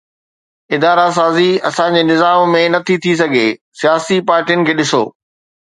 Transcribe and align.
ادارا 0.77 1.03
سازي 1.17 1.45
اسان 1.69 1.99
جي 1.99 2.01
نظام 2.09 2.55
۾ 2.57 2.63
نه 2.77 2.81
ٿي 3.03 3.15
سگهي، 3.21 3.47
سياسي 3.83 4.21
پارٽين 4.33 4.67
کي 4.67 4.79
ڏسو 4.83 5.07